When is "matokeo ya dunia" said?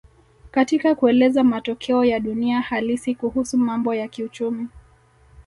1.43-2.61